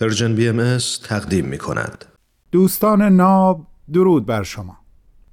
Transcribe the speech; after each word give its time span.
Persian 0.00 0.34
BM 0.34 0.78
تقدیم 1.04 1.44
می 1.44 1.58
کند. 1.58 2.04
دوستان 2.52 3.02
ناب 3.02 3.66
درود 3.92 4.26
بر 4.26 4.42
شما. 4.42 4.76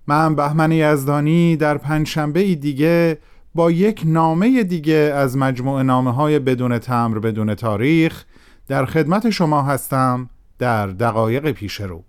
من 0.08 0.36
بهمن 0.36 0.71
یزدانی 0.71 1.58
در 1.58 1.78
پنجشنبه 1.78 2.40
ای 2.40 2.55
دیگه 2.55 3.17
با 3.56 3.72
یک 3.72 4.01
نامه 4.06 4.64
دیگه 4.64 5.14
از 5.16 5.38
مجموعه 5.38 5.83
نامه 5.83 6.14
های 6.14 6.40
بدون 6.40 6.80
تمبر 6.79 7.19
بدون 7.19 7.56
تاریخ 7.56 8.25
در 8.68 8.86
خدمت 8.86 9.30
شما 9.30 9.61
هستم 9.61 10.30
در 10.59 10.88
دقایق 10.88 11.52
پیش 11.52 11.81
رو. 11.81 12.04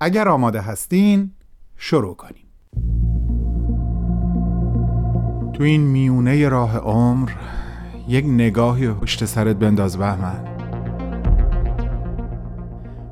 اگر 0.00 0.28
آماده 0.28 0.60
هستین 0.60 1.30
شروع 1.76 2.16
کنیم. 2.16 2.46
تو 5.52 5.62
این 5.62 5.80
میونه 5.80 6.48
راه 6.48 6.78
عمر 6.78 7.30
یک 8.08 8.24
نگاهی 8.24 8.88
پشت 8.88 9.24
سرت 9.24 9.56
بنداز 9.56 9.98
بهمن. 9.98 10.51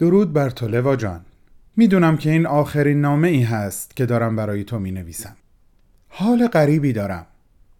درود 0.00 0.32
بر 0.32 0.50
تو 0.50 0.68
لوا 0.68 0.96
جان. 0.96 1.20
می‌دونم 1.76 2.16
که 2.16 2.30
این 2.30 2.46
آخرین 2.46 3.00
نامه 3.00 3.28
ای 3.28 3.42
هست 3.42 3.96
که 3.96 4.06
دارم 4.06 4.36
برای 4.36 4.64
تو 4.64 4.78
می 4.78 4.90
نویسم 4.90 5.36
حال 6.08 6.46
غریبی 6.46 6.92
دارم. 6.92 7.26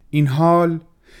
این 0.09 0.27
حال 0.27 0.79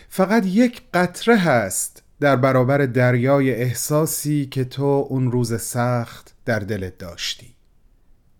فقط 0.09 0.45
یک 0.45 0.81
قطره 0.93 1.37
هست 1.37 2.03
در 2.19 2.35
برابر 2.35 2.77
دریای 2.77 3.51
احساسی 3.51 4.45
که 4.45 4.63
تو 4.63 5.07
اون 5.09 5.31
روز 5.31 5.61
سخت 5.61 6.35
در 6.45 6.59
دلت 6.59 6.97
داشتی. 6.97 7.53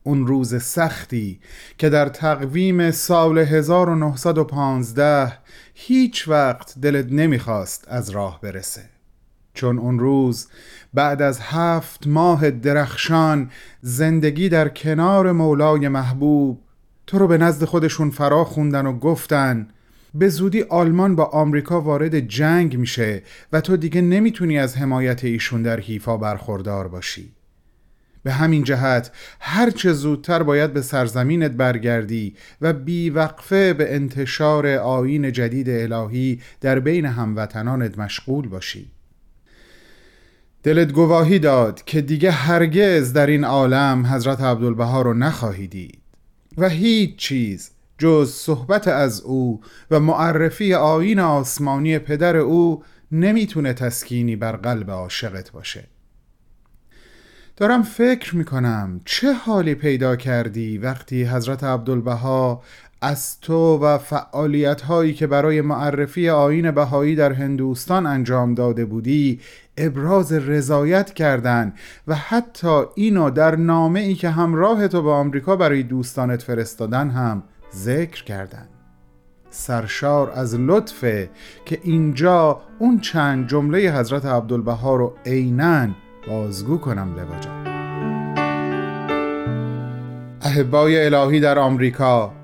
اون 0.03 0.27
روز 0.27 0.63
سختی 0.63 1.39
که 1.77 1.89
در 1.89 2.09
تقویم 2.09 2.91
سال 2.91 3.37
1915 3.37 5.33
هیچ 5.73 6.27
وقت 6.27 6.79
دلت 6.81 7.11
نمی‌خواست 7.11 7.85
از 7.87 8.09
راه 8.09 8.41
برسه. 8.41 9.00
چون 9.53 9.79
اون 9.79 9.99
روز 9.99 10.47
بعد 10.93 11.21
از 11.21 11.39
هفت 11.39 12.07
ماه 12.07 12.51
درخشان 12.51 13.51
زندگی 13.81 14.49
در 14.49 14.69
کنار 14.69 15.31
مولای 15.31 15.87
محبوب 15.87 16.61
تو 17.07 17.19
رو 17.19 17.27
به 17.27 17.37
نزد 17.37 17.65
خودشون 17.65 18.09
فرا 18.09 18.43
خوندن 18.43 18.85
و 18.85 18.99
گفتن 18.99 19.67
به 20.13 20.29
زودی 20.29 20.61
آلمان 20.61 21.15
با 21.15 21.25
آمریکا 21.25 21.81
وارد 21.81 22.19
جنگ 22.19 22.77
میشه 22.77 23.23
و 23.53 23.61
تو 23.61 23.77
دیگه 23.77 24.01
نمی‌تونی 24.01 24.59
از 24.59 24.77
حمایت 24.77 25.23
ایشون 25.23 25.61
در 25.61 25.79
حیفا 25.79 26.17
برخوردار 26.17 26.87
باشی. 26.87 27.31
به 28.23 28.31
همین 28.31 28.63
جهت 28.63 29.11
هرچه 29.39 29.93
زودتر 29.93 30.43
باید 30.43 30.73
به 30.73 30.81
سرزمینت 30.81 31.51
برگردی 31.51 32.35
و 32.61 32.73
بیوقفه 32.73 33.73
به 33.73 33.95
انتشار 33.95 34.67
آین 34.67 35.31
جدید 35.31 35.69
الهی 35.69 36.41
در 36.61 36.79
بین 36.79 37.05
هموطنانت 37.05 37.97
مشغول 37.97 38.47
باشی. 38.47 38.91
دلت 40.63 40.91
گواهی 40.91 41.39
داد 41.39 41.83
که 41.83 42.01
دیگه 42.01 42.31
هرگز 42.31 43.13
در 43.13 43.27
این 43.27 43.43
عالم 43.43 44.05
حضرت 44.05 44.41
عبدالبها 44.41 45.01
رو 45.01 45.13
نخواهی 45.13 45.67
دید. 45.67 46.01
و 46.57 46.69
هیچ 46.69 47.15
چیز 47.15 47.71
جز 47.97 48.33
صحبت 48.33 48.87
از 48.87 49.21
او 49.21 49.61
و 49.91 49.99
معرفی 49.99 50.73
آین 50.73 51.19
آسمانی 51.19 51.99
پدر 51.99 52.37
او 52.37 52.83
نمی‌تونه 53.11 53.73
تسکینی 53.73 54.35
بر 54.35 54.51
قلب 54.51 54.91
عاشقت 54.91 55.51
باشه. 55.51 55.87
دارم 57.57 57.83
فکر 57.83 58.35
می‌کنم 58.35 59.01
چه 59.05 59.33
حالی 59.33 59.75
پیدا 59.75 60.15
کردی 60.15 60.77
وقتی 60.77 61.23
حضرت 61.23 61.63
عبدالبها 61.63 62.63
از 63.01 63.39
تو 63.39 63.77
و 63.77 63.97
فعالیت 63.97 64.81
هایی 64.81 65.13
که 65.13 65.27
برای 65.27 65.61
معرفی 65.61 66.29
آین 66.29 66.71
بهایی 66.71 67.15
در 67.15 67.33
هندوستان 67.33 68.05
انجام 68.05 68.53
داده 68.53 68.85
بودی 68.85 69.39
ابراز 69.77 70.33
رضایت 70.33 71.13
کردند 71.13 71.73
و 72.07 72.15
حتی 72.15 72.81
اینو 72.95 73.29
در 73.29 73.55
نامه 73.55 73.99
ای 73.99 74.15
که 74.15 74.29
همراه 74.29 74.87
تو 74.87 75.01
به 75.01 75.11
آمریکا 75.11 75.55
برای 75.55 75.83
دوستانت 75.83 76.41
فرستادن 76.41 77.09
هم 77.09 77.43
ذکر 77.75 78.23
کردند 78.23 78.69
سرشار 79.49 80.31
از 80.31 80.55
لطفه 80.59 81.29
که 81.65 81.79
اینجا 81.83 82.61
اون 82.79 82.99
چند 82.99 83.47
جمله 83.47 83.99
حضرت 83.99 84.25
عبدالبها 84.25 84.95
رو 84.95 85.13
عینا 85.25 85.87
بازگو 86.27 86.77
کنم 86.77 87.15
لواجا 87.15 87.71
احبای 90.41 91.05
الهی 91.05 91.39
در 91.39 91.59
آمریکا 91.59 92.40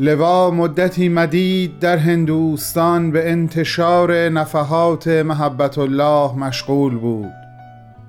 لوا 0.00 0.50
مدتی 0.50 1.08
مدید 1.08 1.78
در 1.78 1.96
هندوستان 1.96 3.10
به 3.10 3.30
انتشار 3.30 4.28
نفحات 4.28 5.08
محبت 5.08 5.78
الله 5.78 6.34
مشغول 6.34 6.98
بود. 6.98 7.32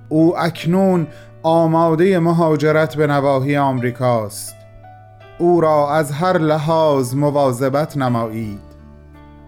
او 0.10 0.40
اکنون 0.40 1.08
آماده 1.44 2.20
مهاجرت 2.20 2.96
به 2.96 3.08
نواحی 3.08 3.58
آمریکاست. 3.58 4.56
او 5.38 5.62
را 5.62 5.94
از 5.94 6.12
هر 6.12 6.38
لحاظ 6.38 7.16
مواظبت 7.16 7.98
نمایید. 7.98 8.70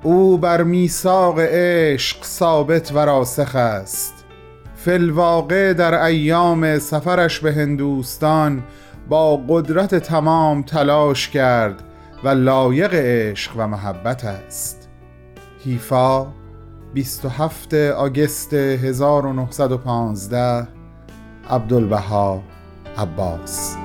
او 0.04 0.38
بر 0.38 0.64
میثاق 0.64 1.40
عشق 1.40 2.24
ثابت 2.24 2.92
و 2.96 3.00
راسخ 3.00 3.56
است. 3.56 4.14
فلواقع 4.76 5.74
در 5.74 6.04
ایام 6.04 6.80
سفرش 6.80 7.40
به 7.40 7.54
هندوستان 7.54 8.64
با 9.10 9.38
قدرت 9.38 9.96
تمام 9.96 10.64
تلاش 10.64 11.30
کرد 11.30 11.84
و 12.24 12.30
لایق 12.30 12.94
عشق 12.94 13.52
و 13.58 13.68
محبت 13.68 14.26
است. 14.26 14.90
هیفا 15.64 16.28
27 16.94 17.74
آگست 17.74 18.54
1915 18.54 20.68
عبدالبها 21.50 22.44
عباس. 22.98 23.76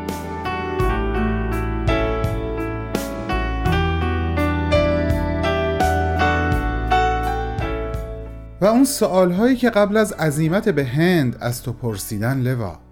و 8.60 8.64
اون 8.64 8.84
سوال 8.84 9.32
هایی 9.32 9.56
که 9.56 9.70
قبل 9.70 9.96
از 9.96 10.12
عزیمت 10.12 10.68
به 10.68 10.84
هند 10.84 11.36
از 11.40 11.62
تو 11.62 11.72
پرسیدن 11.72 12.40
لوا؟ 12.40 12.85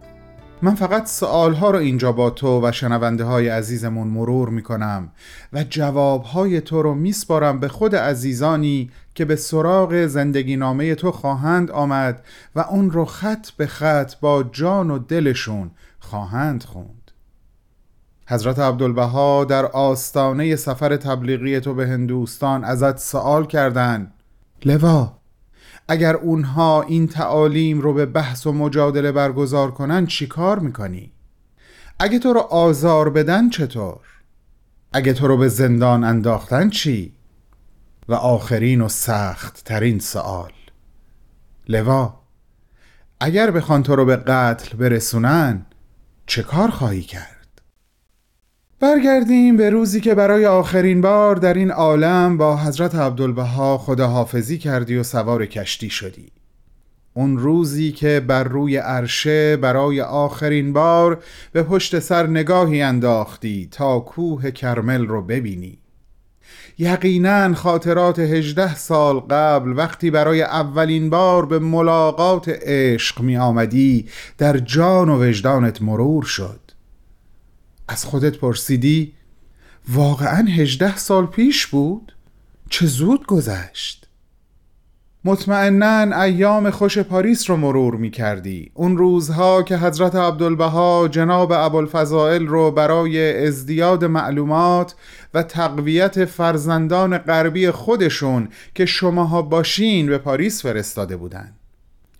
من 0.64 0.75
فقط 0.75 1.06
سوالها 1.06 1.70
رو 1.70 1.78
اینجا 1.78 2.12
با 2.12 2.30
تو 2.30 2.66
و 2.69 2.72
شنونده 2.72 3.25
های 3.25 3.48
عزیزمون 3.48 4.08
مرور 4.08 4.48
می‌کنم 4.48 5.12
و 5.52 5.64
جوابهای 5.64 6.60
تو 6.60 6.82
رو 6.82 6.94
میسپارم 6.94 7.60
به 7.60 7.69
خود 7.69 7.97
عزیزانی 7.97 8.91
که 9.14 9.25
به 9.25 9.36
سراغ 9.36 10.06
زندگی 10.06 10.56
نامه 10.56 10.94
تو 10.94 11.12
خواهند 11.12 11.70
آمد 11.70 12.25
و 12.54 12.60
اون 12.60 12.91
رو 12.91 13.04
خط 13.04 13.50
به 13.50 13.66
خط 13.66 14.14
با 14.20 14.42
جان 14.42 14.91
و 14.91 14.98
دلشون 14.98 15.70
خواهند 15.98 16.62
خوند. 16.62 17.10
حضرت 18.28 18.58
عبدالبها 18.58 19.44
در 19.44 19.66
آستانه 19.66 20.56
سفر 20.56 20.96
تبلیغی 20.96 21.60
تو 21.60 21.75
به 21.75 21.86
هندوستان 21.86 22.64
ازت 22.64 22.98
سوال 22.98 23.46
کردند. 23.46 24.12
لوا 24.64 25.23
اگر 25.88 26.16
اونها 26.16 26.82
این 26.82 27.06
تعالیم 27.08 27.81
رو 27.81 27.92
به 27.92 28.06
بحث 28.06 28.46
و 28.46 28.52
مجادله 28.52 29.12
برگزار 29.12 29.70
کنن 29.70 30.06
چی 30.06 30.26
کار 30.26 30.58
می‌کنی؟ 30.58 31.12
اگه 31.98 32.19
تو 32.19 32.32
رو 32.32 32.40
آزار 32.40 33.10
بدن 33.10 33.50
چطور؟ 33.50 34.00
اگه 34.92 35.12
تو 35.12 35.28
رو 35.28 35.36
به 35.36 35.48
زندان 35.48 36.04
انداختن 36.04 36.70
چی؟ 36.70 37.12
و 38.08 38.14
آخرین 38.14 38.81
و 38.81 38.88
سخت 38.88 39.64
ترین 39.64 39.98
سوال 39.98 40.52
لوا 41.69 42.20
اگر 43.20 43.50
بخوان 43.50 43.82
تو 43.82 43.96
رو 43.96 44.04
به 44.04 44.16
قتل 44.16 44.76
برسونن 44.76 45.66
چه 46.26 46.42
کار 46.42 46.70
خواهی 46.70 47.02
کرد؟ 47.02 47.33
برگردیم 48.84 49.56
به 49.56 49.70
روزی 49.70 50.00
که 50.00 50.14
برای 50.14 50.46
آخرین 50.46 51.00
بار 51.00 51.36
در 51.36 51.54
این 51.54 51.70
عالم 51.70 52.36
با 52.36 52.56
حضرت 52.56 52.94
عبدالبها 52.94 53.78
خداحافظی 53.78 54.58
کردی 54.58 54.96
و 54.96 55.02
سوار 55.02 55.46
کشتی 55.46 55.90
شدی. 55.90 56.28
اون 57.14 57.38
روزی 57.38 57.92
که 57.92 58.20
بر 58.26 58.44
روی 58.44 58.76
عرشه 58.76 59.56
برای 59.56 60.00
آخرین 60.00 60.72
بار 60.72 61.22
به 61.52 61.62
پشت 61.62 61.98
سر 61.98 62.26
نگاهی 62.26 62.82
انداختی 62.82 63.69
تا 63.70 64.00
کوه 64.00 64.50
کرمل 64.50 65.06
رو 65.06 65.22
ببینی. 65.22 65.78
یقینا 66.78 67.54
خاطرات 67.54 68.19
هجده 68.19 68.75
سال 68.75 69.20
قبل 69.20 69.72
وقتی 69.76 70.10
برای 70.10 70.42
اولین 70.42 71.10
بار 71.10 71.46
به 71.46 71.58
ملاقات 71.58 72.48
عشق 72.48 73.20
می 73.20 73.37
آمدی 73.37 74.08
در 74.38 74.58
جان 74.58 75.08
و 75.08 75.28
وجدانت 75.28 75.82
مرور 75.82 76.25
شد. 76.25 76.63
از 77.88 78.04
خودت 78.04 78.36
پرسیدی؟ 78.36 79.12
واقعا 79.88 80.46
هجده 80.46 80.96
سال 80.96 81.26
پیش 81.26 81.66
بود؟ 81.66 82.16
چه 82.70 82.86
زود 82.86 83.26
گذشت. 83.26 84.04
مطمئنا 85.26 86.22
ایام 86.22 86.70
خوش 86.70 86.98
پاریس 86.98 87.50
رو 87.50 87.56
مرور 87.56 87.96
می 87.96 88.10
کردی 88.10 88.70
اون 88.75 88.96
روزها 88.96 89.62
که 89.62 89.76
حضرت 89.76 90.14
عبدالبها 90.14 91.08
جناب 91.08 91.52
ابوالفضائل 91.52 92.46
رو 92.46 92.70
برای 92.70 93.46
ازدیاد 93.46 94.04
معلومات 94.04 94.94
و 95.34 95.42
تقویت 95.42 96.25
فرزندان 96.25 97.19
غربی 97.19 97.70
خودشون 97.70 98.48
که 98.75 98.87
شماها 98.87 99.42
باشین 99.42 100.06
به 100.06 100.19
پاریس 100.19 100.62
فرستاده 100.62 101.16
بودن 101.16 101.52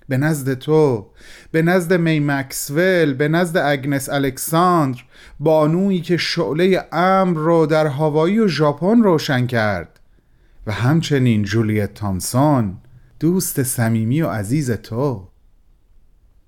به 0.09 0.17
نزد 0.17 0.55
تو 0.55 1.07
به 1.51 1.63
نزد 1.63 1.93
می 1.93 2.21
مکسول 2.21 3.15
به 3.15 3.29
نزد 3.29 3.57
اگنس 3.57 4.09
الکساندر 4.09 5.01
بانویی 5.41 6.01
که 6.01 6.17
شعله 6.17 6.85
امر 6.93 7.39
رو 7.39 7.67
در 7.67 7.87
هوایی 7.87 8.39
و 8.39 8.49
ژاپن 8.49 9.03
روشن 9.03 9.47
کرد. 9.47 10.01
و 10.67 10.73
همچنین 10.73 11.43
جولیت 11.43 11.95
تامسون 11.95 12.77
دوست 13.21 13.63
صمیمی 13.63 14.23
و 14.23 14.29
عزیز 14.29 14.71
تو. 14.71 15.29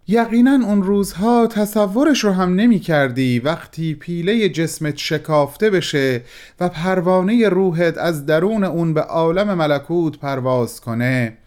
یقینا 0.08 0.67
اون 0.67 0.82
روزها 0.82 1.47
تصورش 1.47 2.25
رو 2.25 2.32
هم 2.32 2.55
نمی 2.55 2.79
کردی 2.79 3.38
وقتی 3.38 3.94
پیله 3.94 4.49
جسمت 4.49 4.97
شکافته 4.97 5.70
بشه 5.70 6.23
و 6.61 6.69
پروانه 6.69 7.49
روحت 7.49 7.99
از 7.99 8.26
درون 8.26 8.64
اون 8.64 8.94
به 8.94 9.00
عالم 9.00 9.55
ملکوت 9.55 10.19
پرواز 10.19 10.81
کنه. 10.81 11.38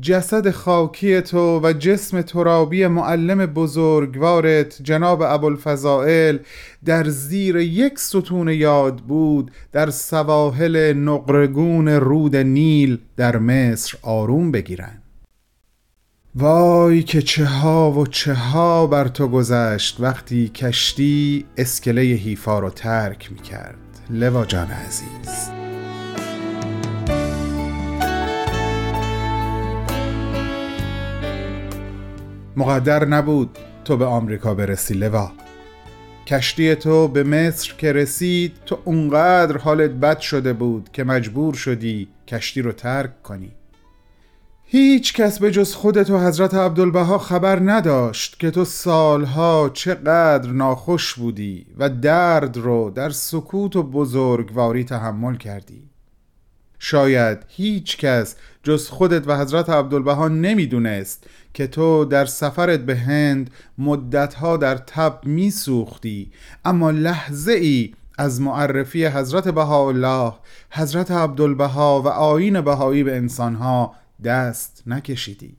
جسد 0.00 0.50
خاکی 0.50 1.20
تو 1.20 1.60
و 1.60 1.72
جسم 1.72 2.22
ترابی 2.22 2.86
معلم 2.86 3.46
بزرگوارت 3.46 4.82
جناب 4.82 5.22
ابوالفضائل 5.22 6.38
در 6.84 7.08
زیر 7.08 7.56
یک 7.56 7.98
ستون 7.98 8.48
یاد 8.48 8.96
بود 8.96 9.50
در 9.72 9.90
سواحل 9.90 10.92
نقرگون 10.92 11.88
رود 11.88 12.36
نیل 12.36 12.98
در 13.16 13.36
مصر 13.36 13.98
آروم 14.02 14.50
بگیرن 14.50 15.02
وای 16.36 17.02
که 17.02 17.22
چه 17.22 17.44
ها 17.44 17.92
و 17.92 18.06
چه 18.06 18.34
ها 18.34 18.86
بر 18.86 19.08
تو 19.08 19.28
گذشت 19.28 19.96
وقتی 20.00 20.48
کشتی 20.48 21.44
اسکله 21.56 22.02
هیفا 22.02 22.58
رو 22.58 22.70
ترک 22.70 23.32
می 23.32 23.38
کرد 23.38 24.48
جان 24.48 24.68
عزیز. 24.70 25.63
مقدر 32.56 33.04
نبود 33.04 33.58
تو 33.84 33.96
به 33.96 34.04
آمریکا 34.04 34.54
برسی 34.54 34.94
لوا. 34.94 35.32
کشتی 36.26 36.74
تو 36.74 37.08
به 37.08 37.24
مصر 37.24 37.74
که 37.78 37.92
رسید 37.92 38.52
تو 38.66 38.78
اونقدر 38.84 39.56
حالت 39.56 39.90
بد 39.90 40.18
شده 40.18 40.52
بود 40.52 40.88
که 40.92 41.04
مجبور 41.04 41.54
شدی 41.54 42.08
کشتی 42.28 42.62
رو 42.62 42.72
ترک 42.72 43.22
کنی. 43.22 43.52
هیچ 44.64 45.14
کس 45.14 45.38
به 45.38 45.50
جز 45.50 45.74
خودت 45.74 46.10
و 46.10 46.18
حضرت 46.18 46.54
عبدالبها 46.54 47.18
خبر 47.18 47.60
نداشت 47.60 48.40
که 48.40 48.50
تو 48.50 48.64
سالها 48.64 49.70
چقدر 49.74 50.50
ناخوش 50.50 51.14
بودی 51.14 51.66
و 51.78 51.88
درد 51.88 52.56
رو 52.56 52.90
در 52.90 53.10
سکوت 53.10 53.76
و 53.76 53.82
بزرگواری 53.82 54.84
تحمل 54.84 55.36
کردی. 55.36 55.93
شاید 56.86 57.38
هیچ 57.48 57.98
کس 57.98 58.36
جز 58.62 58.88
خودت 58.88 59.28
و 59.28 59.38
حضرت 59.38 59.70
عبدالبها 59.70 60.28
نمی‌دونست 60.28 61.26
که 61.54 61.66
تو 61.66 62.04
در 62.04 62.24
سفرت 62.24 62.80
به 62.80 62.96
هند 62.96 63.50
مدتها 63.78 64.56
در 64.56 64.76
تب 64.76 65.20
میسوختی. 65.24 66.32
اما 66.64 66.90
لحظه 66.90 67.52
ای 67.52 67.94
از 68.18 68.40
معرفی 68.40 69.06
حضرت 69.06 69.48
بهاءالله 69.48 70.32
حضرت 70.70 71.10
عبدالبها 71.10 72.02
و 72.02 72.08
آین 72.08 72.60
بهایی 72.60 73.04
به 73.04 73.16
انسانها 73.16 73.94
دست 74.24 74.82
نکشیدی. 74.86 75.56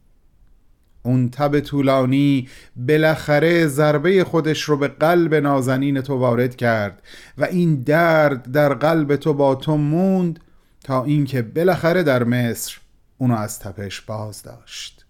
اون 1.03 1.29
تب 1.29 1.59
طولانی 1.59 2.47
بالاخره 2.75 3.67
ضربه 3.67 4.23
خودش 4.23 4.61
رو 4.61 4.77
به 4.77 4.87
قلب 4.87 5.35
نازنین 5.35 6.01
تو 6.01 6.17
وارد 6.17 6.55
کرد 6.55 7.01
و 7.37 7.43
این 7.43 7.75
درد 7.75 8.51
در 8.51 8.73
قلب 8.73 9.15
تو 9.15 9.33
با 9.33 9.55
تو 9.55 9.77
موند 9.77 10.39
تا 10.85 11.03
اینکه 11.03 11.41
بالاخره 11.41 12.03
در 12.03 12.23
مصر 12.23 12.77
اونو 13.17 13.35
از 13.35 13.59
تپش 13.59 14.01
باز 14.01 14.43
داشت. 14.43 15.05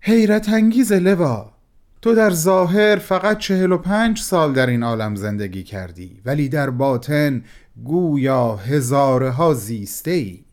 حیرت 0.00 0.48
انگیز 0.48 0.92
لوا 0.92 1.52
تو 2.02 2.14
در 2.14 2.30
ظاهر 2.30 2.96
فقط 2.96 3.38
چهل 3.38 3.72
و 3.72 3.78
پنج 3.78 4.18
سال 4.18 4.52
در 4.52 4.66
این 4.66 4.82
عالم 4.82 5.14
زندگی 5.14 5.62
کردی 5.62 6.20
ولی 6.24 6.48
در 6.48 6.70
باطن 6.70 7.44
گویا 7.84 8.56
هزاره 8.56 9.30
ها 9.30 9.54
زیسته 9.54 10.10
ای 10.10 10.44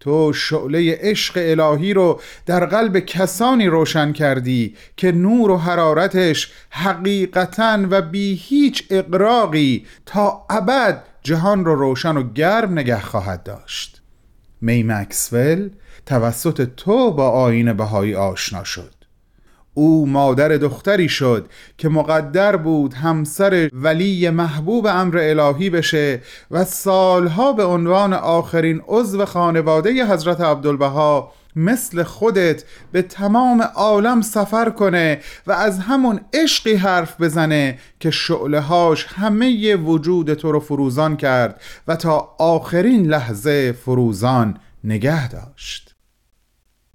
تو 0.00 0.32
شعله 0.32 0.98
عشق 1.00 1.34
الهی 1.36 1.92
رو 1.94 2.20
در 2.46 2.66
قلب 2.66 2.98
کسانی 2.98 3.66
روشن 3.66 4.12
کردی 4.12 4.76
که 4.96 5.12
نور 5.12 5.50
و 5.50 5.56
حرارتش 5.56 6.52
حقیقتا 6.70 7.86
و 7.90 8.02
بی 8.02 8.34
هیچ 8.34 8.84
اقراقی 8.90 9.86
تا 10.06 10.46
ابد 10.50 11.04
جهان 11.28 11.64
رو 11.64 11.74
روشن 11.74 12.16
و 12.16 12.32
گرم 12.32 12.72
نگه 12.72 13.00
خواهد 13.00 13.42
داشت. 13.42 14.02
می 14.60 14.82
مکسول 14.82 15.70
توسط 16.06 16.68
تو 16.76 17.12
با 17.12 17.30
آین 17.30 17.72
بهایی 17.72 18.14
آشنا 18.14 18.64
شد. 18.64 18.94
او 19.74 20.06
مادر 20.06 20.48
دختری 20.48 21.08
شد 21.08 21.48
که 21.78 21.88
مقدر 21.88 22.56
بود 22.56 22.94
همسر 22.94 23.70
ولی 23.72 24.30
محبوب 24.30 24.86
امر 24.86 25.18
الهی 25.18 25.70
بشه 25.70 26.22
و 26.50 26.64
سالها 26.64 27.52
به 27.52 27.64
عنوان 27.64 28.12
آخرین 28.12 28.82
عضو 28.86 29.24
خانواده 29.24 30.06
حضرت 30.06 30.40
عبدالبها 30.40 31.32
مثل 31.56 32.02
خودت 32.02 32.64
به 32.92 33.02
تمام 33.02 33.62
عالم 33.62 34.20
سفر 34.20 34.70
کنه 34.70 35.20
و 35.46 35.52
از 35.52 35.78
همون 35.78 36.20
عشقی 36.32 36.74
حرف 36.74 37.20
بزنه 37.20 37.78
که 38.00 38.10
شعلهاش 38.10 39.06
همه 39.08 39.76
وجود 39.76 40.34
تو 40.34 40.52
رو 40.52 40.60
فروزان 40.60 41.16
کرد 41.16 41.60
و 41.88 41.96
تا 41.96 42.34
آخرین 42.38 43.06
لحظه 43.06 43.72
فروزان 43.72 44.58
نگه 44.84 45.28
داشت. 45.28 45.94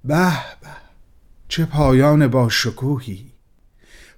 به 0.03 0.31
به 0.61 0.67
چه 1.47 1.65
پایان 1.65 2.27
با 2.27 2.49
شکوهی. 2.49 3.33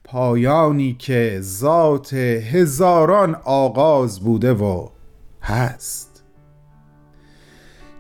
پایانی 0.04 0.96
که 1.00 1.40
ذات 1.42 2.14
هزاران 2.14 3.36
آغاز 3.44 4.20
بوده 4.20 4.54
و 4.54 4.90
هست. 5.42 6.15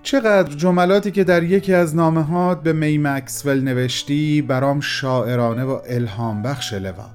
چقدر 0.06 0.56
جملاتی 0.56 1.12
که 1.12 1.24
در 1.24 1.44
یکی 1.44 1.74
از 1.74 1.96
نامهات 1.96 2.64
به 2.64 2.74
می 2.74 2.98
مکسول 2.98 3.62
نوشتی 3.62 4.42
برام 4.42 4.80
شاعرانه 4.80 5.64
و 5.64 5.80
الهام 5.86 6.42
بخش 6.42 6.74
لوا. 6.74 7.10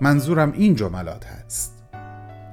منظورم 0.00 0.52
این 0.56 0.74
جملات 0.74 1.26
هست. 1.26 1.84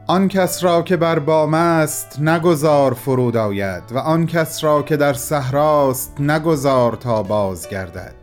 آن 0.07 0.27
کس 0.27 0.63
را 0.63 0.81
که 0.81 0.97
بر 0.97 1.19
بام 1.19 1.53
است 1.53 2.19
نگذار 2.19 2.93
فرود 2.93 3.37
آید 3.37 3.83
و 3.91 3.97
آن 3.97 4.25
کس 4.25 4.63
را 4.63 4.81
که 4.81 4.97
در 4.97 5.13
صحراست 5.13 6.21
نگذار 6.21 6.95
تا 6.95 7.23
بازگردد. 7.23 8.13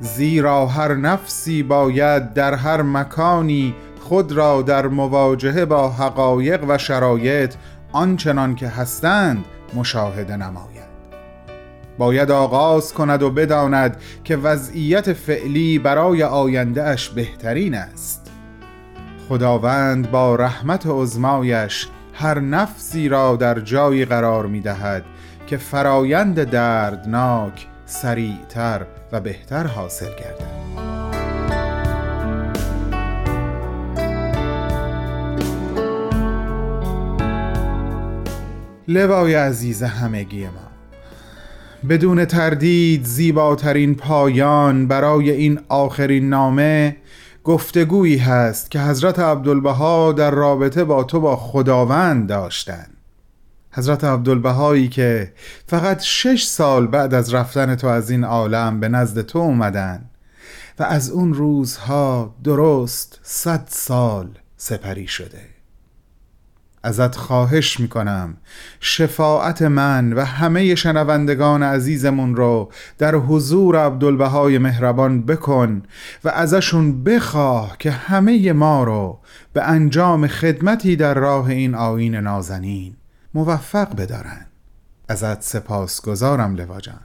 زیرا 0.00 0.66
هر 0.66 0.94
نفسی 0.94 1.62
باید 1.62 2.34
در 2.34 2.54
هر 2.54 2.82
مکانی 2.82 3.74
خود 4.00 4.32
را 4.32 4.62
در 4.62 4.86
مواجهه 4.86 5.64
با 5.64 5.88
حقایق 5.88 6.64
و 6.68 6.78
شرایط 6.78 7.54
آنچنان 7.96 8.54
که 8.54 8.68
هستند 8.68 9.44
مشاهده 9.74 10.36
نماید 10.36 10.86
باید 11.98 12.30
آغاز 12.30 12.92
کند 12.92 13.22
و 13.22 13.30
بداند 13.30 13.96
که 14.24 14.36
وضعیت 14.36 15.12
فعلی 15.12 15.78
برای 15.78 16.22
آینده 16.22 16.82
اش 16.82 17.08
بهترین 17.08 17.74
است. 17.74 18.30
خداوند 19.28 20.10
با 20.10 20.36
رحمت 20.36 20.86
عزمایش 20.86 21.88
هر 22.14 22.40
نفسی 22.40 23.08
را 23.08 23.36
در 23.36 23.60
جایی 23.60 24.04
قرار 24.04 24.46
می 24.46 24.60
دهد 24.60 25.04
که 25.46 25.56
فرایند 25.56 26.44
دردناک 26.44 27.66
سریعتر 27.86 28.86
و 29.12 29.20
بهتر 29.20 29.66
حاصل 29.66 30.10
گردد. 30.10 30.55
لوای 38.88 39.34
عزیز 39.34 39.82
همگی 39.82 40.44
ما. 40.44 40.70
بدون 41.88 42.24
تردید 42.24 43.04
زیباترین 43.04 43.94
پایان 43.94 44.88
برای 44.88 45.30
این 45.30 45.60
آخرین 45.68 46.28
نامه 46.28 46.96
گفتگویی 47.44 48.18
هست 48.18 48.70
که 48.70 48.80
حضرت 48.80 49.18
عبدالبها 49.18 50.12
در 50.12 50.30
رابطه 50.30 50.84
با 50.84 51.04
تو 51.04 51.20
با 51.20 51.36
خداوند 51.36 52.28
داشتند 52.28 52.96
حضرت 53.72 54.04
عبدالبهایی 54.04 54.88
که 54.88 55.32
فقط 55.66 56.02
شش 56.02 56.44
سال 56.44 56.86
بعد 56.86 57.14
از 57.14 57.34
رفتن 57.34 57.74
تو 57.74 57.86
از 57.86 58.10
این 58.10 58.24
عالم 58.24 58.80
به 58.80 58.88
نزد 58.88 59.22
تو 59.22 59.38
اومدن 59.38 60.10
و 60.78 60.82
از 60.82 61.10
اون 61.10 61.34
روزها 61.34 62.34
درست 62.44 63.18
صد 63.22 63.64
سال 63.68 64.28
سپری 64.56 65.06
شده. 65.06 65.55
ازت 66.86 67.16
خواهش 67.16 67.80
می‌کنم. 67.80 68.36
شفاعت 68.80 69.62
من 69.62 70.12
و 70.12 70.24
همه 70.24 70.74
شنوندگان 70.74 71.62
عزیزمون 71.62 72.36
رو 72.36 72.70
در 72.98 73.14
حضور 73.14 73.76
عبدالبهای 73.76 74.58
مهربان 74.58 75.22
بکن 75.22 75.82
و 76.24 76.28
ازشون 76.28 77.04
بخواه 77.04 77.76
که 77.78 77.90
همه 77.90 78.52
ما 78.52 78.84
رو 78.84 79.18
به 79.52 79.62
انجام 79.62 80.26
خدمتی 80.26 80.96
در 80.96 81.14
راه 81.14 81.46
این 81.46 81.74
آین 81.74 82.14
نازنین 82.14 82.96
موفق 83.34 83.96
بدارن. 83.96 84.46
ازت 85.08 85.42
سپاس 85.42 86.00
گذارم 86.00 86.54
لوا 86.54 86.80
جان 86.80 87.00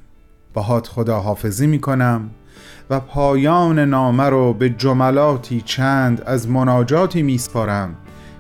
باهات 0.53 0.87
خدا 0.87 1.19
حافظی 1.19 1.67
می‌کنم 1.67 2.29
و 2.89 2.99
پایان 2.99 3.79
نامه 3.79 4.23
رو 4.23 4.53
به 4.53 4.69
جملاتی 4.69 5.61
چند 5.61 6.21
از 6.21 6.49
مناجاتی 6.49 7.23
میسپارم 7.23 7.95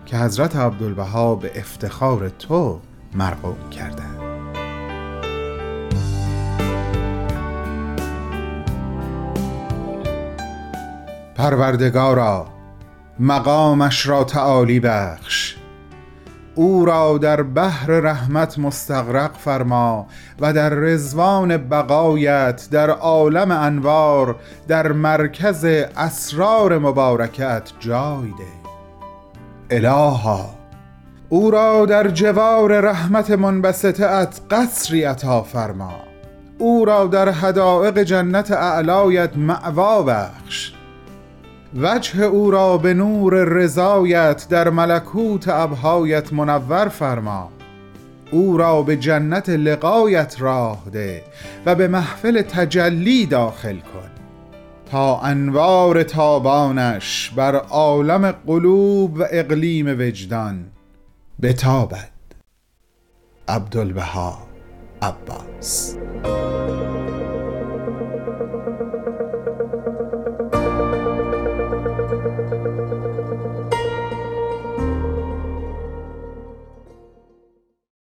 که 0.05 0.17
حضرت 0.17 0.55
عبدالبها 0.55 1.35
به 1.35 1.51
افتخار 1.59 2.29
تو 2.29 2.79
مرقوم 3.13 3.69
کرده. 3.71 4.03
پروردگارا 11.35 12.47
مقامش 13.19 14.07
را 14.07 14.23
تعالی 14.23 14.79
بخش. 14.79 15.55
او 16.55 16.85
را 16.85 17.17
در 17.17 17.43
بحر 17.43 17.91
رحمت 17.91 18.59
مستغرق 18.59 19.31
فرما 19.37 20.07
و 20.39 20.53
در 20.53 20.69
رزوان 20.69 21.57
بقایت 21.57 22.67
در 22.71 22.89
عالم 22.89 23.51
انوار 23.51 24.35
در 24.67 24.91
مرکز 24.91 25.65
اسرار 25.97 26.77
مبارکت 26.77 27.71
جای 27.79 28.27
ده. 28.27 28.60
الها. 29.71 30.49
او 31.29 31.51
را 31.51 31.85
در 31.85 32.07
جوار 32.07 32.79
رحمت 32.79 33.31
منبسطت 33.31 34.41
قصری 34.51 35.03
عطا 35.03 35.41
فرما. 35.43 35.93
او 36.57 36.85
را 36.85 37.07
در 37.07 37.29
حدائق 37.29 37.99
جنت 37.99 38.51
اعلایت 38.51 39.37
معوا 39.37 40.03
بخش. 40.03 40.73
وجه 41.81 42.23
او 42.23 42.51
را 42.51 42.77
به 42.77 42.93
نور 42.93 43.43
رضایت 43.43 44.45
در 44.49 44.69
ملکوت 44.69 45.47
ابهایت 45.47 46.33
منور 46.33 46.87
فرما. 46.87 47.49
او 48.31 48.57
را 48.57 48.81
به 48.81 48.97
جنت 48.97 49.49
لقایت 49.49 50.35
راه 50.39 50.83
ده 50.93 51.23
و 51.65 51.75
به 51.75 51.87
محفل 51.87 52.41
تجلی 52.41 53.25
داخل 53.25 53.77
کن. 53.77 54.10
تا 54.91 55.19
انوار 55.19 56.03
تابانش 56.03 57.31
بر 57.35 57.55
عالم 57.55 58.31
قلوب 58.31 59.17
و 59.17 59.23
اقلیم 59.31 59.87
وجدان 59.87 60.65
بتابد. 61.41 62.09
عبدالبها 63.47 64.37
عباس. 65.01 65.97